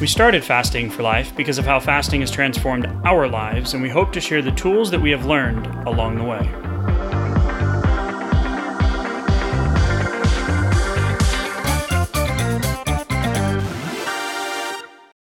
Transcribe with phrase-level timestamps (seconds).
[0.00, 3.88] We started Fasting for Life because of how fasting has transformed our lives, and we
[3.88, 6.38] hope to share the tools that we have learned along the way.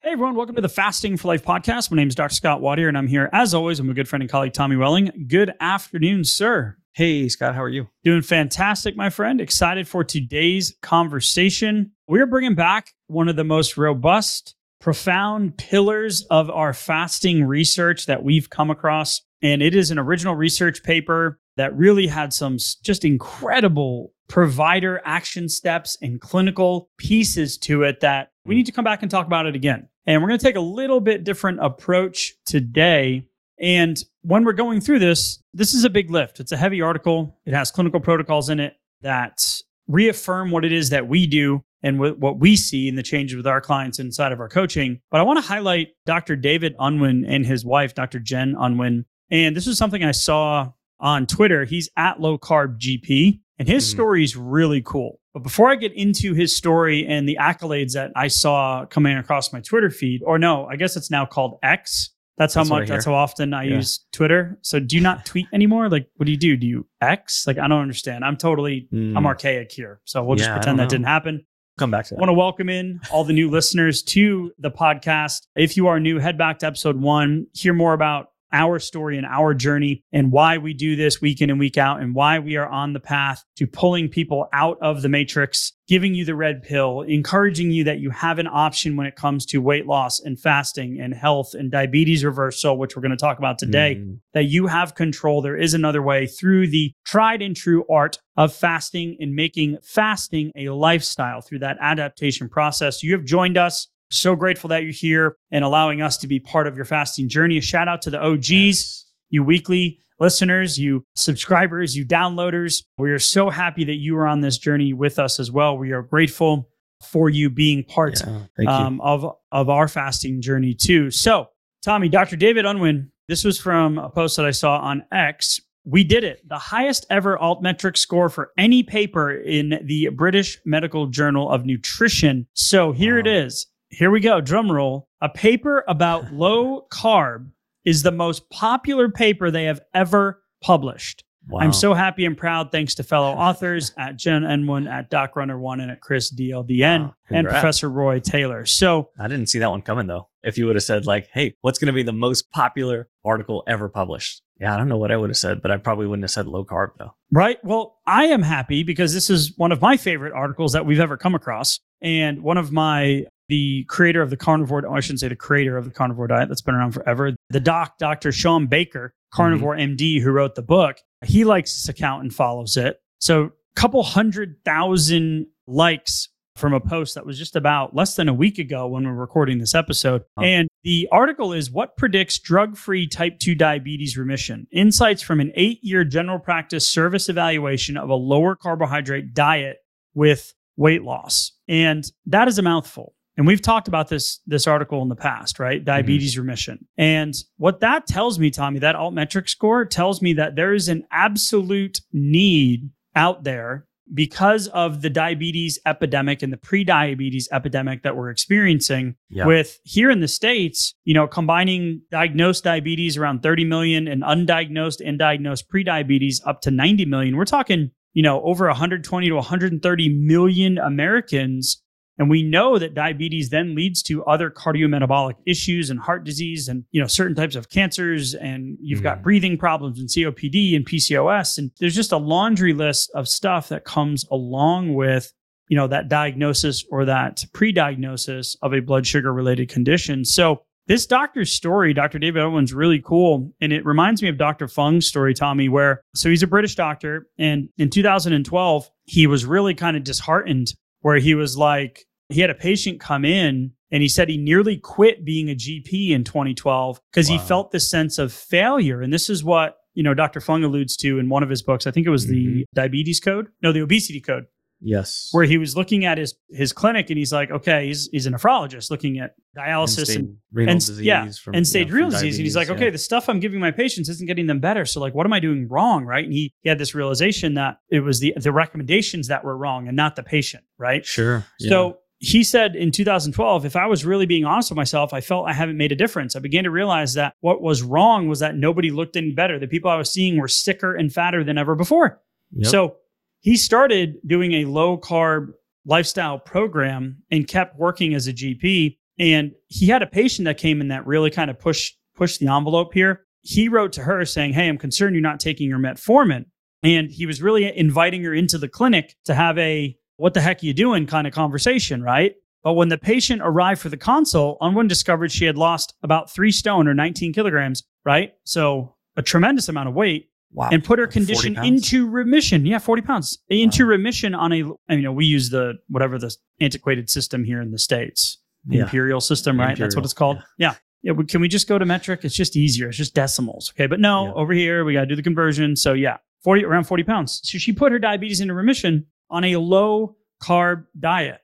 [0.03, 1.91] Hey everyone, welcome to the Fasting for Life podcast.
[1.91, 2.35] My name is Dr.
[2.35, 5.25] Scott Watier, and I'm here as always with my good friend and colleague Tommy Welling.
[5.27, 6.77] Good afternoon, sir.
[6.93, 7.89] Hey, Scott, how are you?
[8.05, 9.41] Doing fantastic, my friend.
[9.41, 11.93] Excited for today's conversation.
[12.07, 18.23] We're bringing back one of the most robust profound pillars of our fasting research that
[18.23, 19.23] we've come across.
[19.43, 25.49] And it is an original research paper that really had some just incredible provider action
[25.49, 28.59] steps and clinical pieces to it that we hmm.
[28.59, 29.89] need to come back and talk about it again.
[30.07, 33.27] And we're going to take a little bit different approach today.
[33.59, 36.41] And when we're going through this, this is a big lift.
[36.41, 37.39] It's a heavy article.
[37.45, 41.99] It has clinical protocols in it that reaffirm what it is that we do and
[41.99, 45.01] what we see in the changes with our clients inside of our coaching.
[45.11, 46.37] But I want to highlight Dr.
[46.37, 48.19] David Unwin and his wife, Dr.
[48.19, 49.05] Jen Unwin.
[49.31, 51.65] And this is something I saw on Twitter.
[51.65, 53.97] He's at low carb GP, and his mm-hmm.
[53.97, 55.21] story is really cool.
[55.35, 59.53] But before I get into his story and the accolades that I saw coming across
[59.53, 62.11] my Twitter feed, or no, I guess it's now called X.
[62.39, 62.89] That's how that's much.
[62.89, 63.77] That's how often I yeah.
[63.77, 64.59] use Twitter.
[64.63, 65.89] So do you not tweet anymore?
[65.89, 66.57] Like, what do you do?
[66.57, 67.47] Do you X?
[67.47, 68.25] Like, I don't understand.
[68.25, 69.17] I'm totally, mm.
[69.17, 70.01] I'm archaic here.
[70.05, 71.45] So we'll yeah, just pretend that didn't happen
[71.79, 72.19] come back to that.
[72.19, 75.47] I want to welcome in all the new listeners to the podcast.
[75.57, 79.27] If you are new, head back to episode one, hear more about our story and
[79.27, 82.57] our journey and why we do this week in and week out and why we
[82.57, 86.63] are on the path to pulling people out of the matrix, giving you the red
[86.63, 90.41] pill, encouraging you that you have an option when it comes to weight loss and
[90.41, 94.19] fasting and health and diabetes reversal, which we're going to talk about today, mm.
[94.35, 95.43] that you have control.
[95.43, 100.53] There is another way through the tried and true art of fasting and making fasting
[100.57, 103.03] a lifestyle through that adaptation process.
[103.03, 106.67] You have joined us so grateful that you're here and allowing us to be part
[106.67, 107.59] of your fasting journey.
[107.59, 109.05] A shout out to the OGs, yes.
[109.31, 112.83] you weekly listeners, you subscribers, you downloaders.
[112.99, 115.77] We are so happy that you are on this journey with us as well.
[115.77, 116.69] We are grateful
[117.03, 118.23] for you being part
[118.59, 121.11] yeah, um, of, of our fasting journey too.
[121.11, 121.49] So,
[121.83, 122.37] Tommy, Dr.
[122.37, 125.61] David Unwin, this was from a post that I saw on X.
[125.85, 126.41] We did it.
[126.49, 132.47] The highest ever altmetric score for any paper in the British Medical Journal of Nutrition.
[132.55, 133.21] So here wow.
[133.21, 135.09] it is here we go, drum roll.
[135.21, 137.51] A paper about low carb
[137.85, 141.25] is the most popular paper they have ever published.
[141.49, 141.61] Wow.
[141.61, 145.59] I'm so happy and proud, thanks to fellow authors at Jen N1, at Doc Runner
[145.59, 147.15] One, and at Chris DLDN, wow.
[147.31, 148.67] and Professor Roy Taylor.
[148.67, 150.29] So I didn't see that one coming though.
[150.43, 153.63] If you would have said like, "Hey, what's going to be the most popular article
[153.69, 156.25] ever published?" Yeah, I don't know what I would have said, but I probably wouldn't
[156.25, 157.15] have said low carb though.
[157.31, 157.63] Right.
[157.63, 161.17] Well, I am happy because this is one of my favorite articles that we've ever
[161.17, 161.79] come across.
[162.01, 165.77] And one of my the creator of the carnivore, oh, I shouldn't say the creator
[165.77, 168.33] of the carnivore diet that's been around forever, the doc, Dr.
[168.33, 169.95] Shawn Baker, carnivore mm-hmm.
[169.95, 173.01] MD, who wrote the book, he likes this account and follows it.
[173.21, 178.29] So a couple hundred thousand likes from a post that was just about less than
[178.29, 180.23] a week ago when we're recording this episode.
[180.41, 184.67] And the article is What Predicts Drug Free Type 2 Diabetes Remission?
[184.73, 189.79] Insights from an eight year general practice service evaluation of a lower carbohydrate diet
[190.15, 191.53] with weight loss.
[191.69, 193.15] And that is a mouthful.
[193.37, 195.79] And we've talked about this this article in the past, right?
[195.79, 195.85] Mm-hmm.
[195.85, 196.43] Diabetes mm-hmm.
[196.43, 196.87] remission.
[196.97, 201.05] And what that tells me, Tommy, that altmetric score tells me that there is an
[201.11, 208.31] absolute need out there because of the diabetes epidemic and the pre-diabetes epidemic that we're
[208.31, 209.45] experiencing yeah.
[209.45, 215.01] with here in the states you know combining diagnosed diabetes around 30 million and undiagnosed
[215.05, 220.09] and diagnosed pre-diabetes up to 90 million we're talking you know over 120 to 130
[220.09, 221.83] million americans
[222.19, 226.85] and we know that diabetes then leads to other cardiometabolic issues and heart disease and,
[226.91, 228.35] you know, certain types of cancers.
[228.35, 229.05] And you've mm.
[229.05, 231.59] got breathing problems and COPD and PCOS.
[231.59, 235.33] And there's just a laundry list of stuff that comes along with,
[235.69, 240.25] you know, that diagnosis or that pre-diagnosis of a blood sugar related condition.
[240.25, 242.19] So this doctor's story, Dr.
[242.19, 243.53] David Unwin's really cool.
[243.61, 244.69] And it reminds me of Dr.
[244.69, 247.27] Fung's story, Tommy, where so he's a British doctor.
[247.39, 252.51] And in 2012, he was really kind of disheartened where he was like, he had
[252.51, 257.01] a patient come in and he said he nearly quit being a GP in 2012
[257.11, 257.39] because wow.
[257.39, 259.01] he felt this sense of failure.
[259.01, 260.41] And this is what you know Dr.
[260.41, 261.87] Fung alludes to in one of his books.
[261.87, 262.61] I think it was the mm-hmm.
[262.75, 264.47] diabetes code, no, the obesity code,
[264.81, 265.29] Yes.
[265.33, 268.31] where he was looking at his his clinic and he's like, okay, he's he's a
[268.31, 272.11] nephrologist looking at dialysis and renal and- disease yeah, from end stage yeah, from renal
[272.11, 272.37] disease.
[272.37, 274.85] And he's like, diabetes, okay, the stuff I'm giving my patients isn't getting them better.
[274.85, 276.25] So like, what am I doing wrong, right?
[276.25, 279.89] And he, he had this realization that it was the the recommendations that were wrong
[279.89, 281.07] and not the patient, right?
[281.07, 281.47] Sure.
[281.59, 281.71] yeah.
[282.19, 285.53] He said in 2012, if I was really being honest with myself, I felt I
[285.53, 286.35] haven't made a difference.
[286.35, 289.59] I began to realize that what was wrong was that nobody looked any better.
[289.59, 292.23] The people I was seeing were sicker and fatter than ever before.
[292.53, 292.71] Yep.
[292.71, 292.97] So
[293.41, 295.49] he started doing a low carb
[295.85, 298.97] lifestyle program and kept working as a GP.
[299.19, 302.49] And he had a patient that came in that really kind of pushed pushed the
[302.49, 303.27] envelope here.
[303.43, 306.47] He wrote to her saying, Hey, I'm concerned you're not taking your metformin.
[306.83, 310.63] And he was really inviting her into the clinic to have a what the heck
[310.63, 312.35] are you doing kind of conversation, right?
[312.63, 316.51] But when the patient arrived for the consult, Unwin discovered she had lost about three
[316.51, 318.33] stone or 19 kilograms, right?
[318.45, 320.69] So a tremendous amount of weight wow.
[320.73, 322.67] and put her Like condition into remission.
[322.67, 327.09] Yeah, 40 pounds into remission on a, you know, we use the whatever the antiquated
[327.09, 328.83] system here in the States, the Yeah.
[328.85, 329.77] imperial system, right?
[329.79, 330.39] That's what it's called.
[330.59, 330.75] Yeah.
[331.03, 331.13] Yeah.
[331.13, 332.21] we- can we just go to metric?
[332.25, 332.89] It's just easier.
[332.89, 333.73] It's just decimals.
[333.77, 333.87] Okay.
[333.87, 334.33] But no, Yeah.
[334.33, 335.77] over here, we got to do the conversion.
[335.77, 337.41] So yeah, 40, around 40 pounds.
[337.45, 341.41] So she put her diabetes into remission on a low carb diet.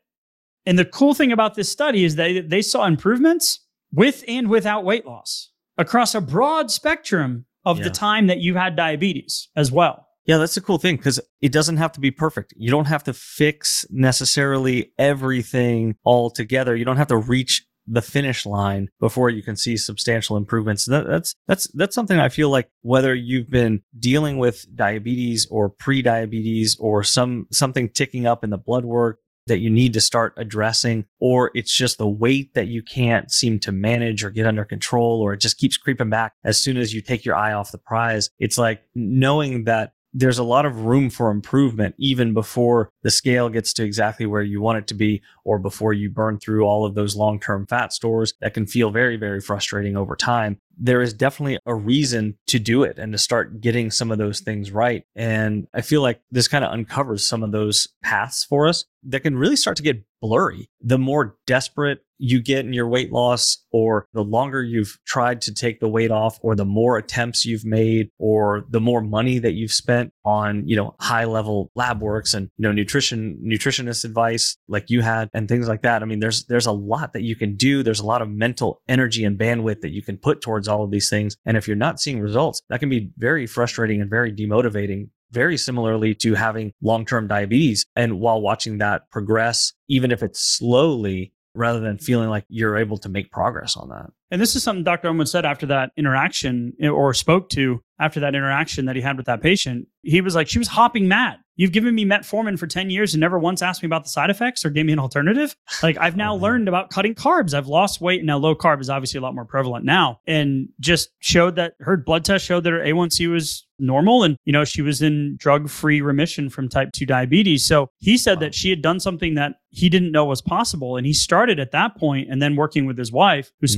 [0.66, 3.60] And the cool thing about this study is that they saw improvements
[3.92, 7.84] with and without weight loss across a broad spectrum of Yeah.
[7.84, 10.06] the time that you had diabetes as well.
[10.24, 12.54] Yeah, that's the cool thing because it doesn't have to be perfect.
[12.56, 16.76] You don't have to fix necessarily everything all together.
[16.76, 20.86] You don't have to reach the finish line before you can see substantial improvements.
[20.86, 25.68] That, that's that's that's something I feel like whether you've been dealing with diabetes or
[25.68, 30.34] pre-diabetes or some something ticking up in the blood work that you need to start
[30.36, 34.64] addressing or it's just the weight that you can't seem to manage or get under
[34.64, 37.72] control or it just keeps creeping back as soon as you take your eye off
[37.72, 38.30] the prize.
[38.38, 43.48] It's like knowing that there's a lot of room for improvement even before the scale
[43.48, 46.84] gets to exactly where you want it to be or before you burn through all
[46.84, 50.58] of those long-term fat stores that can feel very very frustrating over time.
[50.78, 54.40] There is definitely a reason to do it and to start getting some of those
[54.40, 55.04] things right.
[55.14, 59.20] And i feel like this kind of uncovers some of those paths for us that
[59.20, 60.70] can really start to get blurry.
[60.80, 65.52] The more desperate you get in your weight loss or the longer you've tried to
[65.52, 69.54] take the weight off or the more attempts you've made or the more money that
[69.54, 74.56] you've spent on you know high level lab works and you know nutrition nutritionist advice
[74.68, 76.00] like you had and things like that.
[76.00, 77.82] I mean there's there's a lot that you can do.
[77.82, 80.92] There's a lot of mental energy and bandwidth that you can put towards all of
[80.92, 81.36] these things.
[81.44, 85.56] And if you're not seeing results that can be very frustrating and very demotivating very
[85.56, 87.86] similarly to having long-term diabetes.
[87.96, 92.98] And while watching that progress even if it's slowly rather than feeling like you're able
[92.98, 95.08] to make progress on that And this is something Dr.
[95.08, 99.26] Unwin said after that interaction or spoke to after that interaction that he had with
[99.26, 99.86] that patient.
[100.02, 101.36] He was like, she was hopping mad.
[101.54, 104.30] You've given me metformin for 10 years and never once asked me about the side
[104.30, 105.54] effects or gave me an alternative.
[105.82, 107.52] Like I've now Oh, learned about cutting carbs.
[107.54, 110.68] I've lost weight and now low carb is obviously a lot more prevalent now and
[110.80, 114.64] just showed that her blood test showed that her A1C was normal and you know
[114.64, 117.66] she was in drug-free remission from type 2 diabetes.
[117.66, 118.40] So he said Wow.
[118.40, 121.72] that she had done something that he didn't know was possible and he started at
[121.72, 123.70] that point and then working with his wife who Mm.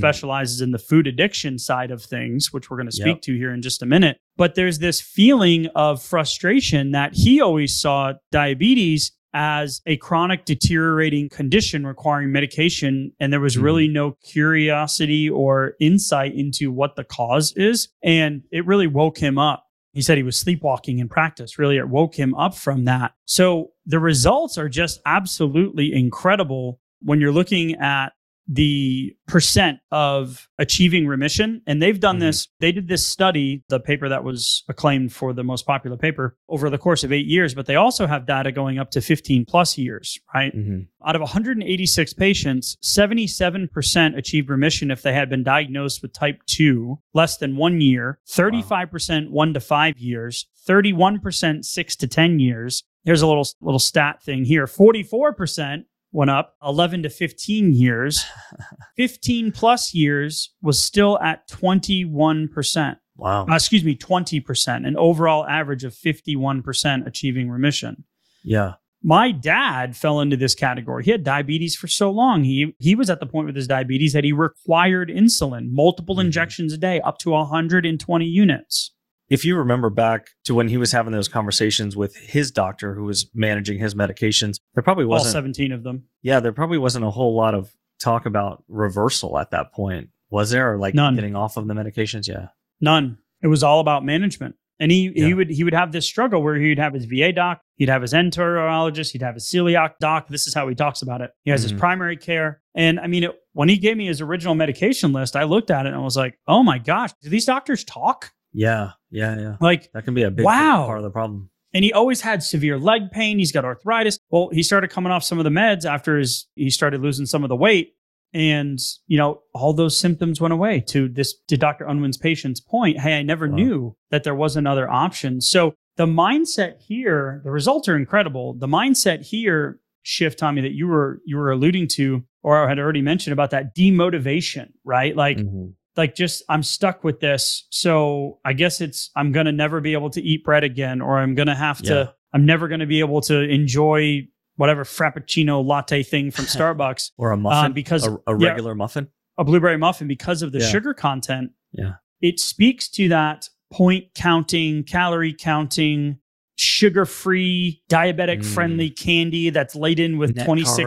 [0.44, 3.20] Specializes in the food addiction side of things, which we're going to speak Yep.
[3.22, 4.18] to here in just a minute.
[4.36, 11.28] But there's this feeling of frustration that he always saw diabetes as a chronic deteriorating
[11.28, 13.10] condition requiring medication.
[13.18, 13.62] And there was Mhm.
[13.62, 17.88] really no curiosity or insight into what the cause is.
[18.02, 19.64] And it really woke him up.
[19.92, 21.58] He said he was sleepwalking in practice.
[21.58, 23.12] Really, it woke him up from that.
[23.26, 28.12] So the results are just absolutely incredible when you're looking at
[28.46, 31.62] the percent of achieving remission.
[31.66, 32.20] And they've done Mhm.
[32.20, 36.36] this, they did this study, the paper that was acclaimed for the most popular paper
[36.48, 39.44] over the course of eight years, but they also have data going up to 15
[39.46, 40.54] plus years, right?
[40.54, 40.80] mm-hmm.
[41.06, 46.98] Out of 186 patients, 77% achieved remission if they had been diagnosed with type 2
[47.14, 52.82] less than one year, 35% one to five years, 31% six to 10 years.
[53.04, 55.84] Here's a little, little stat thing here 44%
[56.14, 58.24] went up 11 to 15 years.
[58.96, 62.96] 15 plus years was still at 21%.
[63.16, 68.04] wow Uh, excuse me, 20%, an overall average of 51% achieving remission
[68.42, 68.74] yeah
[69.06, 71.04] my dad fell into this category.
[71.04, 72.42] He had diabetes for so long.
[72.42, 76.24] He he was at the point with his diabetes that he required insulin, multiple Mhm.
[76.24, 78.93] injections a day, up to 120 units.
[79.28, 83.04] If you remember back to when he was having those conversations with his doctor who
[83.04, 86.04] was managing his medications, there probably wasn't all 17 of them.
[86.22, 90.08] yeah, there probably wasn't a whole lot of talk about reversal at that point.
[90.30, 91.14] Was there or like None.
[91.14, 92.26] getting off of the medications?
[92.28, 92.48] Yeah.
[92.80, 93.18] None.
[93.42, 94.56] It was all about management.
[94.80, 95.26] And he Yeah.
[95.26, 98.02] he would he would have this struggle where he'd have his VA doc, he'd have
[98.02, 100.26] his enterologist, he'd have his celiac doc.
[100.28, 101.30] This is how he talks about it.
[101.44, 101.78] He has his Mhm.
[101.78, 105.44] primary care, and I mean, it, when he gave me his original medication list, I
[105.44, 108.92] looked at it and I was like, "Oh my gosh, do these doctors talk?" Yeah,
[109.10, 109.56] yeah, yeah.
[109.60, 110.86] Like, That can be a big Wow.
[110.86, 111.50] part of the problem.
[111.74, 113.38] and he always had severe leg pain.
[113.40, 114.16] He's got arthritis.
[114.30, 117.42] Well, he started coming off some of the meds after his he started losing some
[117.42, 117.94] of the weight.
[118.32, 121.84] And, you know, all those symptoms went away to this to Dr.
[121.86, 122.98] Unwin's patient's point.
[123.00, 123.54] Hey, I never Wow.
[123.56, 125.40] knew that there was another option.
[125.40, 128.54] So the mindset here, the results are incredible.
[128.54, 133.02] The mindset here shift, Tommy, that you were you were alluding to or had already
[133.02, 135.16] mentioned about that demotivation, right?
[135.16, 135.74] Like Mhm.
[135.96, 137.66] Like just I'm stuck with this.
[137.70, 141.34] So I guess it's I'm gonna never be able to eat bread again, or I'm
[141.34, 146.44] gonna have to I'm never gonna be able to enjoy whatever frappuccino latte thing from
[146.46, 149.08] Starbucks, Or a muffin, um, because a, a yeah, regular muffin.
[149.38, 150.68] a blueberry muffin because of the Yeah.
[150.68, 151.50] sugar content.
[151.72, 151.94] Yeah.
[152.20, 156.18] It speaks to that point counting, calorie counting,
[156.56, 158.44] sugar free, diabetic Mm.
[158.44, 160.80] friendly candy that's laden with Net 26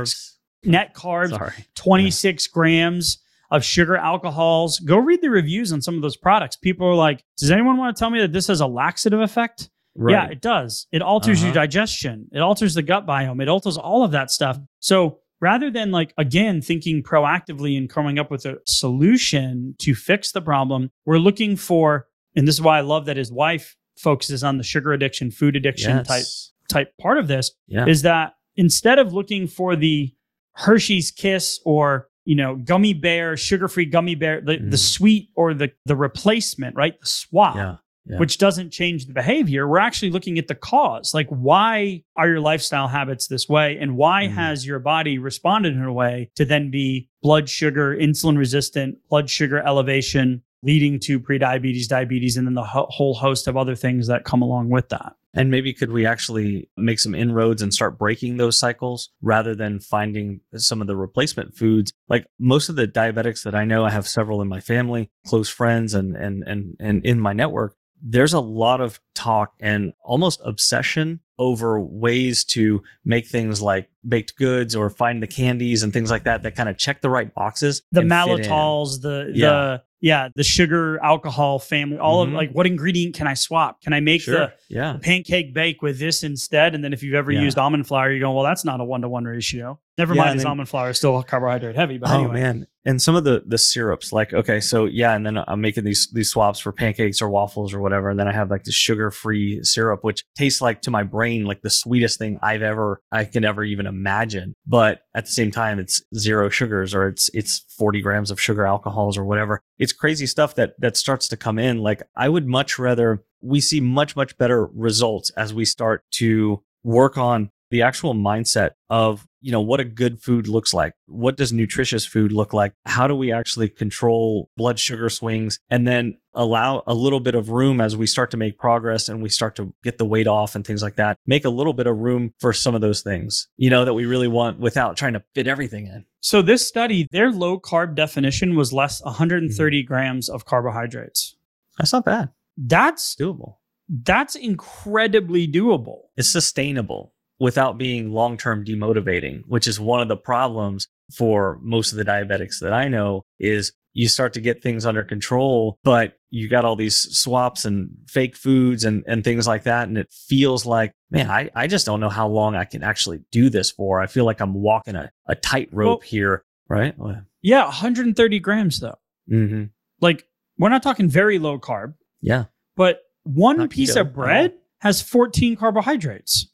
[0.63, 0.67] carbs.
[0.69, 1.53] net carbs, Sorry.
[1.75, 3.17] 26 grams
[3.51, 4.79] of sugar alcohols.
[4.79, 6.55] Go read the reviews on some of those products.
[6.55, 9.69] People are like, does anyone want to tell me that this has a laxative effect?
[9.95, 10.11] Right.
[10.13, 10.85] Yeah, it does.
[10.91, 11.61] It alters your Uh-huh.
[11.61, 14.59] digestion, it alters the gut biome, it alters all of that stuff.
[14.79, 20.31] So rather than like, again, thinking proactively and coming up with a solution to fix
[20.31, 24.43] the problem, we're looking for, and this is why I love that his wife focuses
[24.43, 26.25] on the sugar addiction, food addiction type
[26.69, 27.85] type part of this Yeah.
[27.87, 30.13] is that instead of looking for the
[30.53, 34.93] Hershey's Kiss or you know gummy bear, sugar-free gummy bear, the, the Mhm.
[34.95, 36.99] sweet or the the replacement, right?
[36.99, 37.75] The swap, yeah.
[38.09, 38.19] Yeah.
[38.19, 39.67] which doesn't change the behavior.
[39.67, 43.97] We're actually looking at the cause, like why are your lifestyle habits this way, and
[43.97, 44.33] why Mhm.
[44.35, 49.29] has your body responded in a way to then be blood sugar, insulin resistant, blood
[49.29, 54.07] sugar elevation, leading to prediabetes, diabetes, and then the ho- whole host of other things
[54.07, 55.13] that come along with that.
[55.37, 59.79] And maybe could we actually make some inroads and start breaking those cycles rather than
[59.79, 61.93] finding some of the replacement foods?
[62.09, 65.49] Like most of the diabetics that I know, I have several in my family, close
[65.49, 67.75] friends, and and and and in my network.
[68.01, 74.35] There's a lot of talk and almost obsession over ways to make things like baked
[74.37, 77.33] goods or find the candies and things like that that kind of check the right
[77.33, 77.81] boxes.
[77.91, 78.37] the and fit in.
[78.45, 79.49] maltitols, the Yeah.
[79.49, 82.29] the yeah, the sugar alcohol family, all Mhm.
[82.29, 83.81] of like what ingredient can I swap?
[83.81, 84.35] Can I make Sure.
[84.35, 84.97] the yeah.
[85.01, 86.75] pancake bake with this instead?
[86.75, 87.41] And then if you've ever Yeah.
[87.41, 89.79] used almond flour, you're going, well, that's not a one to one ratio.
[89.97, 92.33] Never Yeah, mind, and is then- almond flour is still carbohydrate heavy, but oh anyway.
[92.41, 95.83] man and some of the the syrups like okay so yeah and then i'm making
[95.83, 98.71] these these swaps for pancakes or waffles or whatever and then i have like the
[98.71, 103.01] sugar free syrup which tastes like to my brain like the sweetest thing i've ever
[103.11, 104.53] i can ever even imagine.
[104.65, 108.65] But at the same time it's zero sugars or it's it's 40 grams of sugar
[108.65, 109.61] alcohols or whatever.
[109.77, 111.79] It's crazy stuff that that starts to come in.
[111.79, 116.63] Like i would much rather we see much much better results as we start to
[116.83, 120.93] work on the actual mindset of you know what a good food looks like.
[121.05, 122.73] What does nutritious food look like?
[122.85, 125.59] How do we actually control blood sugar swings?
[125.69, 129.21] And then allow a little bit of room as we start to make progress and
[129.23, 131.17] we start to get the weight off and things like that.
[131.25, 134.05] Make a little bit of room for some of those things you know that we
[134.05, 136.05] really want without trying to fit everything in.
[136.19, 139.87] So this study, their low carb definition was less 130 Mm-hmm.
[139.87, 141.35] grams of carbohydrates.
[141.77, 142.29] that's not bad.
[142.57, 143.57] That's doable.
[143.87, 145.99] That's incredibly doable.
[146.17, 151.97] it's sustainable without being long-term demotivating which is one of the problems for most of
[151.97, 156.47] the diabetics that i know is you start to get things under control but you
[156.49, 160.65] got all these swaps and fake foods and, and things like that and it feels
[160.65, 164.01] like man I, I just don't know how long i can actually do this for
[164.01, 166.93] i feel like i'm walking a, a tightrope Well- here right
[167.41, 168.97] Yeah, 130 grams though.
[169.31, 169.65] mm-hmm.
[170.01, 170.25] Like
[170.59, 171.93] we're not talking very low carb.
[172.21, 176.51] yeah but one Not piece keto of bread has 14 carbohydrates.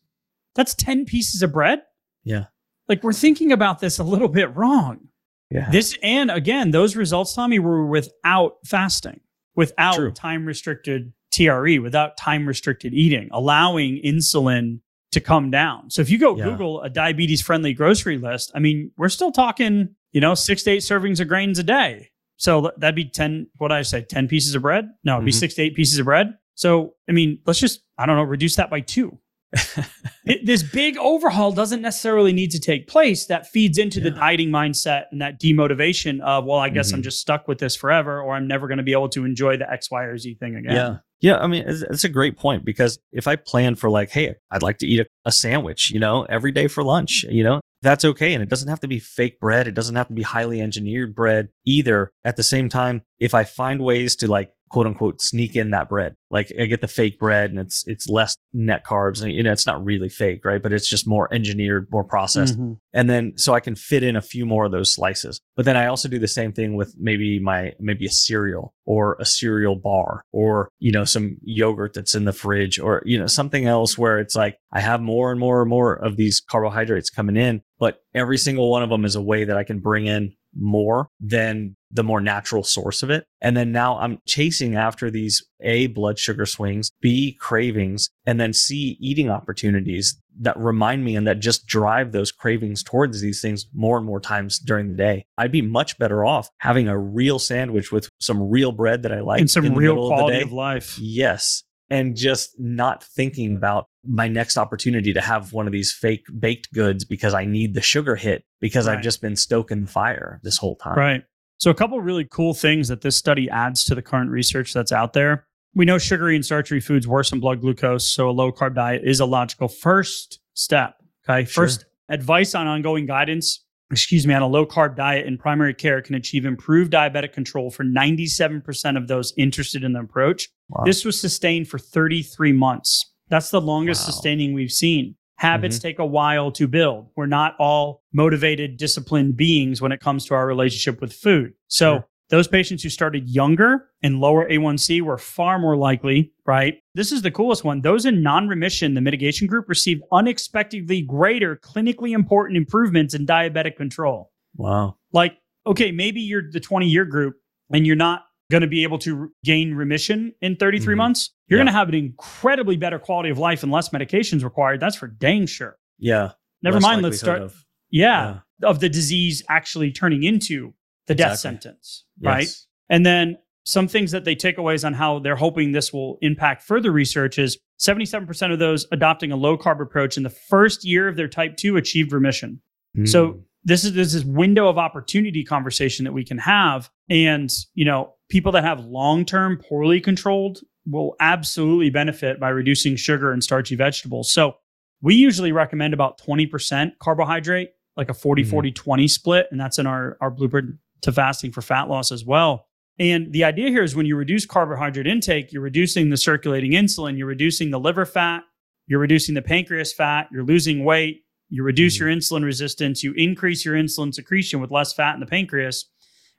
[0.56, 1.82] That's 10 pieces of bread.
[2.24, 2.46] Yeah.
[2.88, 5.08] Like we're thinking about this a little bit wrong.
[5.50, 9.22] yeah This, and again, those results, Tommy, were without fasting,
[9.56, 10.12] without True.
[10.12, 14.80] time restricted TRE, without time restricted eating, allowing insulin
[15.12, 15.90] to come down.
[15.90, 16.46] So if you go Yeah.
[16.46, 20.72] Google a diabetes friendly grocery list, I mean, we're still talking, you know, six to
[20.72, 22.10] eight servings of grains a day.
[22.38, 24.90] So that'd be 10, what did I say, 10 pieces of bread?
[25.04, 25.36] No, it'd be Mhm.
[25.36, 26.34] six to eight pieces of bread.
[26.56, 29.20] So, I mean, let's just, I don't know, reduce that by two.
[30.26, 33.26] This big overhaul doesn't necessarily need to take place.
[33.26, 34.16] That feeds into the Yeah.
[34.16, 37.04] dieting mindset and that demotivation of, well, I guess I'm Mhm.
[37.04, 39.70] just stuck with this forever, or I'm never going to be able to enjoy the
[39.70, 40.74] X, Y, or Z thing again.
[40.76, 40.96] Yeah.
[41.20, 41.38] Yeah.
[41.40, 44.64] I mean, it's, it's a great point because if I plan for like, hey, I'd
[44.64, 48.06] like to eat a, a sandwich, you know, every day for lunch, you know, that's
[48.06, 48.34] okay.
[48.34, 49.68] And it doesn't have to be fake bread.
[49.68, 52.12] It doesn't have to be highly engineered bread either.
[52.24, 55.88] At the same time, if I find ways to like quote unquote sneak in that
[55.88, 56.16] bread.
[56.32, 59.52] Like I get the fake bread and it's it's less net carbs and you know
[59.52, 60.62] it's not really fake, right?
[60.62, 62.60] But it's just more engineered, more processed.
[62.60, 62.80] Mhm.
[62.92, 65.40] And then so I can fit in a few more of those slices.
[65.56, 69.16] But then I also do the same thing with maybe my maybe a cereal or
[69.20, 73.28] a cereal bar or you know some yogurt that's in the fridge or you know
[73.28, 77.12] something else where it's like I have more and more and more of these carbohydrates
[77.12, 80.08] coming in, but every single one of them is a way that I can bring
[80.08, 83.26] in more than the more natural source of it.
[83.42, 88.54] And then now I'm chasing after these A, blood sugar swings, B, cravings, and then
[88.54, 93.68] C, eating opportunities that remind me and that just drive those cravings towards these things
[93.74, 95.26] more and more times during the day.
[95.38, 99.20] I'd be much better off having a real sandwich with some real bread that I
[99.20, 100.44] like and some in the real of quality day.
[100.44, 100.98] of life.
[101.00, 101.64] Yes.
[101.90, 106.74] And just not thinking about my next opportunity to have one of these fake baked
[106.74, 110.58] goods because I need the sugar hit because I've just been stoking the fire this
[110.58, 110.98] whole time.
[110.98, 111.24] Right.
[111.58, 114.92] So, a couple really cool things that this study adds to the current research that's
[114.92, 115.48] out there.
[115.76, 119.20] We know sugary and starchy foods worsen blood glucose, so a low carb diet is
[119.20, 120.96] a logical first step.
[121.28, 121.46] Okay.
[121.46, 121.64] Sure.
[121.64, 126.02] First advice on ongoing guidance, excuse me, on a low carb diet in primary care
[126.02, 130.50] can achieve improved diabetic control for 97% of those interested in the approach.
[130.70, 130.84] Wow.
[130.86, 133.13] This was sustained for 33 months.
[133.34, 134.12] That's the longest Wow.
[134.12, 135.16] sustaining we've seen.
[135.38, 135.88] Habits mm-hmm.
[135.88, 137.08] take a while to build.
[137.16, 141.54] We're not all motivated, disciplined beings when it comes to our relationship with food.
[141.68, 142.08] So, Sure.
[142.30, 146.76] those patients who started younger and lower A1C were far more likely, right?
[146.94, 147.82] This is the coolest one.
[147.82, 153.78] Those in non remission, the mitigation group, received unexpectedly greater clinically important improvements in diabetic
[153.78, 154.96] control wow.
[155.12, 157.36] like okay maybe you're the 20 year group
[157.72, 160.98] and you're not going to be able to gain remission in 33 Mhm.
[160.98, 161.64] months you're Yeah.
[161.66, 165.08] going to have an incredibly better quality of life and less medications required that's for
[165.08, 166.32] dang sure Yeah.
[166.62, 170.74] never Less mind let's start of- yeah, of the disease actually turning into
[171.08, 171.60] the death Exactly.
[171.62, 172.48] sentence right
[172.90, 176.18] and then some things that they take away is on how they're hoping this will
[176.22, 180.84] impact further research is 77% of those adopting a low carb approach in the first
[180.86, 182.62] year of their type 2 achieved remission
[183.06, 183.42] so Mm.
[183.64, 188.14] this is this is window of opportunity conversation that we can have and you know
[188.34, 194.34] people that have long-term poorly controlled will absolutely benefit by reducing sugar and starchy vegetables
[194.34, 194.56] so
[195.04, 198.50] we usually recommend about 20% carbohydrate like a 40 Mhm.
[198.50, 200.72] 40 20 split and that's in our our blueprint
[201.04, 202.66] to fasting for fat loss as well
[202.98, 207.16] and the idea here is when you reduce carbohydrate intake you're reducing the circulating insulin
[207.18, 208.42] you're reducing the liver fat
[208.88, 211.20] you're reducing the pancreas fat you're losing weight
[211.50, 212.00] you reduce Mhm.
[212.00, 215.86] your insulin resistance, you increase your insulin secretion with less fat in the pancreas,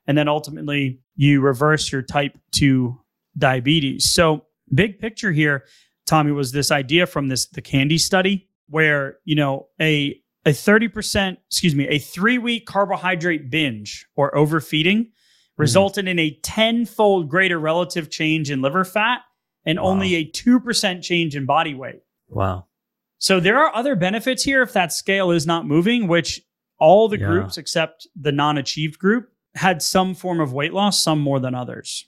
[0.06, 2.98] and then ultimately you reverse your type 2
[3.38, 4.12] diabetes.
[4.12, 5.64] So, big picture here,
[6.06, 11.38] Tommy, was this idea from this the candy study where, you know, a a 30%,
[11.46, 15.10] excuse me, a 3-week carbohydrate binge or overfeeding mm-hmm.
[15.56, 19.22] resulted in a 10-fold greater relative change in liver fat
[19.64, 19.86] and Wow.
[19.86, 22.02] only a 2% change in body weight.
[22.28, 22.66] Wow.
[23.18, 26.42] So there are other benefits here if that scale is not moving, which
[26.78, 27.26] all the Yeah.
[27.26, 31.54] groups except the non achieved group had some form of weight loss, some more than
[31.54, 32.06] others.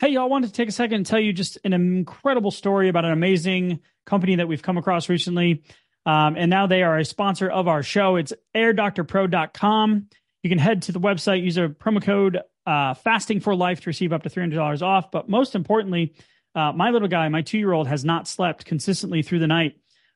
[0.00, 3.04] Hey, y'all, wanted to take a second and tell you just an incredible story about
[3.04, 5.62] an amazing company that we've come across recently.
[6.04, 8.16] Um, and now they are a sponsor of our show.
[8.16, 10.08] It's airdoctorpro.com.
[10.42, 13.86] You can head to the website, use a promo code uh, fasting for life to
[13.90, 15.10] receive up to $300 off.
[15.10, 16.14] But most importantly,
[16.54, 19.76] uh, my little guy, my two year old, has not slept consistently through the night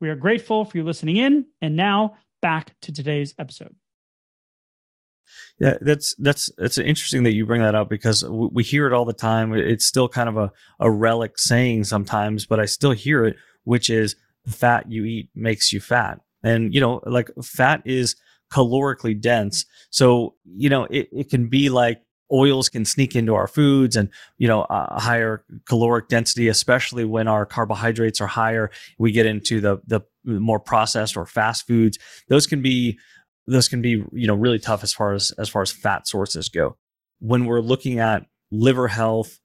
[0.00, 1.46] We are grateful for you listening in.
[1.60, 3.74] And now back to today's episode.
[5.60, 9.04] Yeah, that's that's it's interesting that you bring that up because we hear it all
[9.04, 9.52] the time.
[9.52, 13.90] It's still kind of a, a relic saying sometimes, but I still hear it, which
[13.90, 16.20] is fat you eat makes you fat.
[16.42, 18.16] And you know, like fat is
[18.52, 19.66] calorically dense.
[19.90, 22.00] So, you know, it, it can be like
[22.32, 27.26] oils can sneak into our foods and you know a higher caloric density especially when
[27.26, 31.98] our carbohydrates are higher we get into the the more processed or fast foods.
[32.28, 32.98] Those can be
[33.46, 36.48] those can be you know really tough as far as as far as fat sources
[36.48, 36.76] go.
[37.20, 39.40] When we're looking at liver health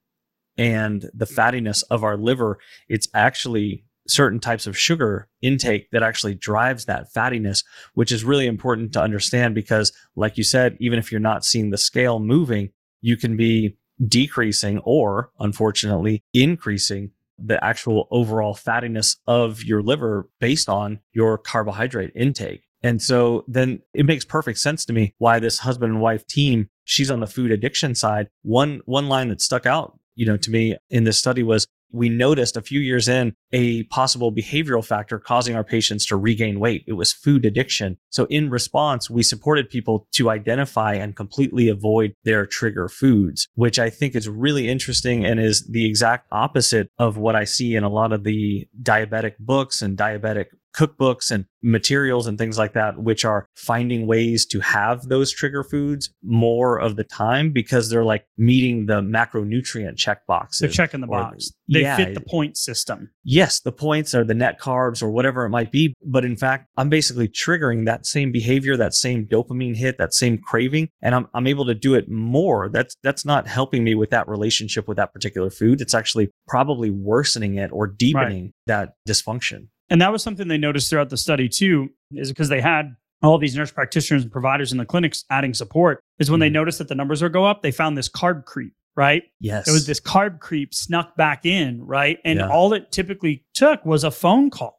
[0.56, 6.34] and the fattiness of our liver it's actually certain types of sugar intake that actually
[6.34, 11.10] drives that fattiness which is really important to understand because like you said even if
[11.10, 12.70] you're not seeing the scale moving
[13.04, 13.76] you can be
[14.08, 22.12] decreasing or unfortunately increasing the actual overall fattiness of your liver based on your carbohydrate
[22.14, 26.26] intake and so then it makes perfect sense to me why this husband and wife
[26.26, 28.28] team, she's on the food addiction side.
[28.42, 32.08] One one line that stuck out, you know, to me in this study was we
[32.08, 36.84] noticed a few years in a possible behavioral factor causing our patients to regain weight.
[36.86, 37.96] It was food addiction.
[38.10, 43.78] So in response, we supported people to identify and completely avoid their trigger foods, which
[43.78, 47.84] I think is really interesting and is the exact opposite of what I see in
[47.84, 52.98] a lot of the diabetic books and diabetic cookbooks and materials and things like that,
[52.98, 58.04] which are finding ways to have those trigger foods more of the time because they're
[58.04, 60.60] like meeting the macronutrient check boxes.
[60.60, 61.50] They're checking the box.
[61.68, 63.10] They yeah, fit the point system.
[63.24, 65.94] Yes, the points are the net carbs or whatever it might be.
[66.04, 70.38] But in fact, I'm basically triggering that same behavior, that same dopamine hit, that same
[70.38, 72.68] craving, and I'm, I'm able to do it more.
[72.68, 75.80] That's that's not helping me with that relationship with that particular food.
[75.80, 78.52] It's actually probably worsening it or deepening right.
[78.66, 79.68] that dysfunction.
[79.94, 83.38] And that was something they noticed throughout the study too, is because they had all
[83.38, 86.42] these nurse practitioners and providers in the clinics adding support, is when mm.
[86.42, 89.22] they noticed that the numbers would go up, they found this carb creep, right?
[89.38, 89.68] Yes.
[89.68, 92.18] It was this carb creep snuck back in, right?
[92.24, 92.48] And yeah.
[92.48, 94.76] all it typically took was a phone call.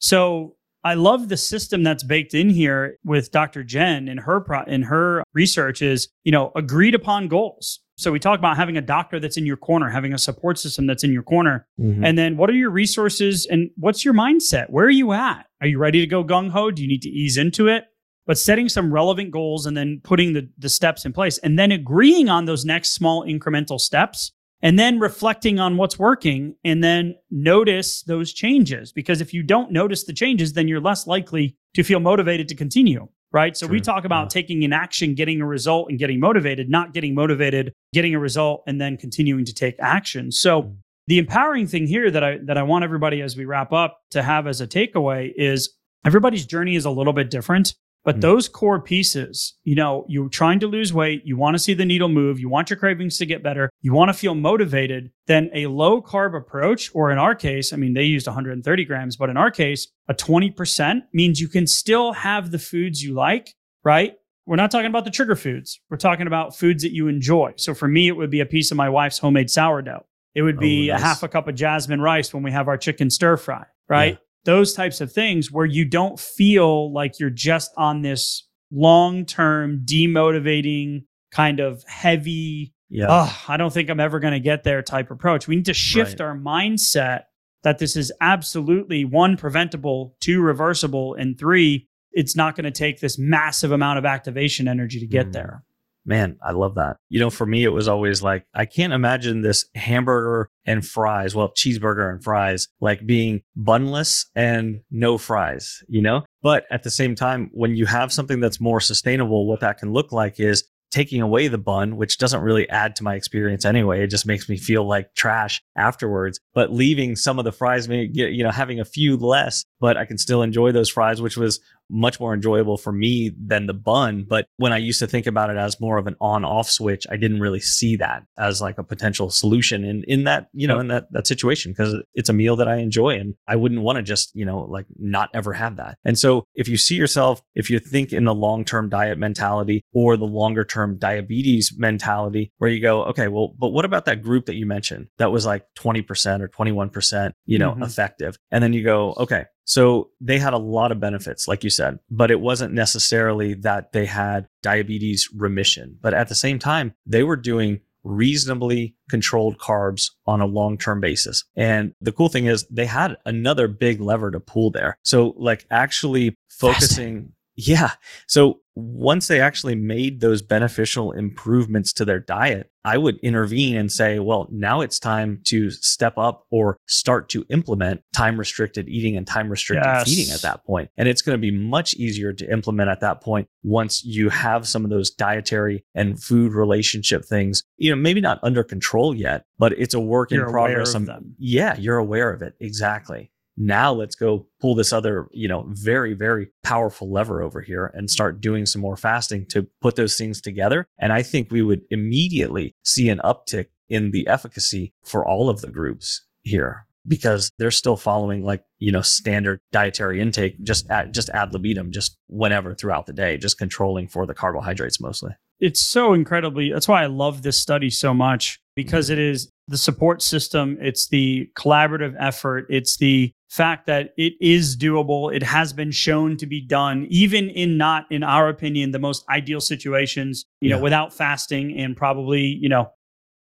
[0.00, 3.62] So I love the system that's baked in here with Dr.
[3.62, 7.78] Jen in her pro- in her research is, you know, agreed upon goals.
[7.98, 10.86] So we talk about having a doctor that's in your corner, having a support system
[10.86, 11.66] that's in your corner.
[11.80, 12.04] Mm-hmm.
[12.04, 14.68] And then what are your resources and what's your mindset?
[14.68, 15.46] Where are you at?
[15.62, 16.70] Are you ready to go gung ho?
[16.70, 17.84] Do you need to ease into it?
[18.26, 21.72] But setting some relevant goals and then putting the, the steps in place and then
[21.72, 27.14] agreeing on those next small incremental steps and then reflecting on what's working and then
[27.30, 28.92] notice those changes.
[28.92, 32.54] Because if you don't notice the changes, then you're less likely to feel motivated to
[32.54, 33.54] continue right?
[33.54, 33.74] So True.
[33.74, 34.40] we talk about yeah.
[34.40, 38.62] taking an action, getting a result, and getting motivated, not getting motivated, getting a result,
[38.66, 40.32] and then continuing to take action.
[40.32, 40.76] So mm.
[41.06, 44.22] the empowering thing here that I that I want everybody as we wrap up to
[44.22, 45.74] have as a takeaway is
[46.06, 47.74] everybody's journey is a little bit different.
[48.06, 48.20] But mm.
[48.20, 51.84] those core pieces, you know, you're trying to lose weight, you want to see the
[51.84, 55.50] needle move, you want your cravings to get better, you want to feel motivated, then
[55.52, 59.28] a low carb approach, or in our case, I mean, they used 130 grams, but
[59.28, 64.14] in our case, a 20% means you can still have the foods you like, right?
[64.46, 65.80] We're not talking about the trigger foods.
[65.90, 67.54] We're talking about foods that you enjoy.
[67.56, 70.06] So for me, it would be a piece of my wife's homemade sourdough.
[70.36, 71.02] It would be oh, nice.
[71.02, 74.12] a half a cup of jasmine rice when we have our chicken stir fry, right?
[74.12, 79.26] Yeah those types of things where you don't feel like you're just on this long
[79.26, 83.06] term, demotivating, kind of heavy, yeah.
[83.08, 85.46] oh, I don't think I'm ever going to get there type approach.
[85.46, 86.26] We need to shift right.
[86.26, 87.24] our mindset
[87.62, 93.00] that this is absolutely one, preventable, two, reversible, and three, it's not going to take
[93.00, 95.32] this massive amount of activation energy to get mm.
[95.32, 95.64] there.
[96.06, 96.96] Man, I love that.
[97.08, 101.34] You know, for me, it was always like, I can't imagine this hamburger and fries,
[101.34, 106.24] well, cheeseburger and fries, like being bunless and no fries, you know?
[106.42, 109.92] But at the same time, when you have something that's more sustainable, what that can
[109.92, 114.02] look like is taking away the bun, which doesn't really add to my experience anyway.
[114.02, 116.38] It just makes me feel like trash afterwards.
[116.54, 120.16] But leaving some of the fries, you know, having a few less, but I can
[120.16, 124.24] still enjoy those fries, which was much more enjoyable for me than the bun.
[124.28, 127.06] But when I used to think about it as more of an on off switch,
[127.10, 130.80] I didn't really see that as like a potential solution in, in that, you know,
[130.80, 133.96] in that, that situation, because it's a meal that I enjoy and I wouldn't want
[133.96, 135.98] to just, you know, like not ever have that.
[136.04, 139.84] And so if you see yourself, if you think in the long term diet mentality
[139.92, 144.22] or the longer term diabetes mentality, where you go, okay, well, but what about that
[144.22, 147.82] group that you mentioned that was like 20% or 21%, you know, mm-hmm.
[147.82, 148.36] effective?
[148.50, 151.98] And then you go, okay, so they had a lot of benefits, like you said,
[152.08, 155.98] but it wasn't necessarily that they had diabetes remission.
[156.00, 161.00] But at the same time, they were doing reasonably controlled carbs on a long term
[161.00, 161.44] basis.
[161.56, 164.96] And the cool thing is they had another big lever to pull there.
[165.02, 167.32] So, like, actually focusing.
[167.56, 167.92] Yeah.
[168.26, 173.90] So once they actually made those beneficial improvements to their diet, I would intervene and
[173.90, 179.16] say, well, now it's time to step up or start to implement time restricted eating
[179.16, 180.04] and time restricted yes.
[180.04, 180.90] feeding at that point.
[180.98, 184.68] And it's going to be much easier to implement at that point once you have
[184.68, 189.46] some of those dietary and food relationship things, you know, maybe not under control yet,
[189.58, 190.94] but it's a work you're in progress.
[191.38, 192.54] Yeah, you're aware of it.
[192.60, 197.90] Exactly now let's go pull this other you know very very powerful lever over here
[197.94, 200.86] and start doing some more fasting to put those things together.
[200.98, 205.60] And i think we would immediately see an uptick in the efficacy for all of
[205.60, 211.12] the groups here because they're still following like you know standard dietary intake just at
[211.12, 215.32] just ad libitum just whenever throughout the day just controlling for the carbohydrates mostly.
[215.60, 219.14] It's so incredibly that's why i love this study so much because mm-hmm.
[219.14, 224.76] it is the support system it's the collaborative effort it's the fact that it is
[224.76, 225.34] doable.
[225.34, 229.24] It has been shown to be done, even in not, in our opinion, the most
[229.28, 230.76] ideal situations, you yeah.
[230.76, 232.90] know, without fasting and probably, you know,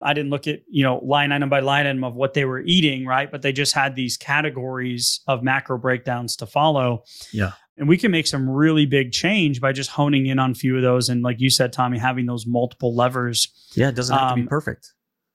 [0.02, 2.62] I didn't look at, you know, line item by line item of what they were
[2.62, 3.32] eating, right?
[3.32, 7.04] But they just had these categories of macro breakdowns to follow.
[7.32, 7.54] Yeah.
[7.78, 10.76] And we can make some really big change by just honing in on a few
[10.76, 11.08] of those.
[11.08, 13.48] And like you said, Tommy, having those multiple levers.
[13.76, 14.92] Yeah, it doesn't have um, to be um, perfect.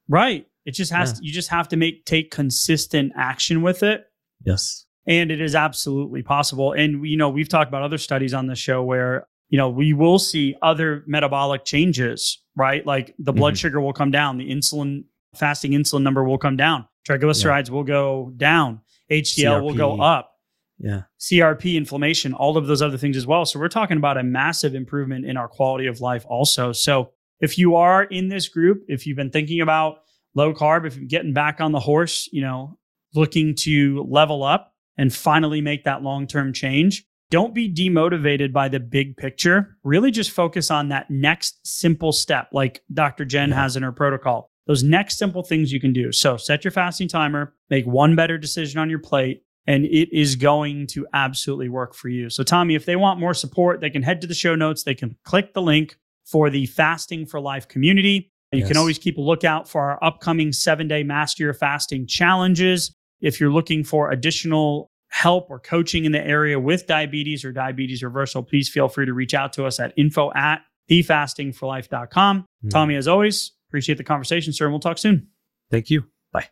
[0.09, 0.47] Right.
[0.67, 1.15] It just has yeah.
[1.15, 4.05] to, you just have to make take consistent action with it
[4.45, 4.87] Yes.
[5.07, 6.73] And it is absolutely possible.
[6.73, 9.93] And, you know, we've talked about other studies on the show where, you know, we
[9.93, 12.85] will see other metabolic changes, right?
[12.85, 13.59] Like the blood mm-hmm.
[13.59, 17.75] sugar will come down, the insulin, fasting insulin number will come down, triglycerides yeah.
[17.75, 19.63] will go down, HDL CRP.
[19.63, 20.33] will go up.
[20.79, 21.03] Yeah.
[21.19, 23.45] CRP, inflammation, all of those other things as well.
[23.45, 26.73] So we're talking about a massive improvement in our quality of life also.
[26.73, 30.03] So if you are in this group, if you've been thinking about
[30.35, 32.79] low carb, if you're getting back on the horse, you know,
[33.15, 38.69] looking to level up and finally make that long term change, don't be demotivated by
[38.69, 39.77] the big picture.
[39.85, 43.25] Really just focus on that next simple step, like Dr.
[43.25, 44.51] Jen has in her protocol.
[44.67, 46.13] Those next simple things you can do.
[46.13, 50.37] So set your fasting timer, make one better decision on your plate, and it is
[50.37, 52.31] going to absolutely work for you.
[52.31, 54.83] So, Tommy, if they want more support, they can head to the show notes.
[54.83, 58.33] They can click the link for the Fasting for Life community.
[58.53, 58.69] You yes.
[58.69, 62.95] can always keep a lookout for our upcoming seven day Master Your Fasting challenges.
[63.21, 68.03] If you're looking for additional help or coaching in the area with diabetes or diabetes
[68.03, 72.41] reversal, please feel free to reach out to us at info at thefastingforlife.com.
[72.41, 72.69] Mm-hmm.
[72.69, 75.29] Tommy, as always, appreciate the conversation, sir, and we'll talk soon.
[75.71, 76.05] Thank you.
[76.33, 76.49] Bye.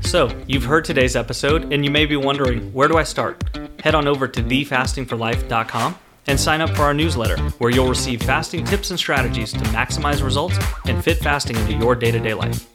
[0.00, 3.42] So, you've heard today's episode, and you may be wondering, where do I start?
[3.82, 8.64] Head on over to thefastingforlife.com and sign up for our newsletter, where you'll receive fasting
[8.64, 12.66] tips and strategies to maximize results and fit fasting into your day to day life.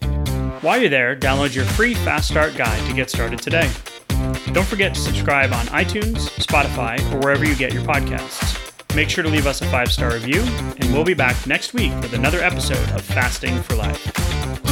[0.65, 3.69] While you're there, download your free Fast Start guide to get started today.
[4.51, 8.95] Don't forget to subscribe on iTunes, Spotify, or wherever you get your podcasts.
[8.95, 11.91] Make sure to leave us a five star review, and we'll be back next week
[12.01, 14.64] with another episode of Fasting for Life.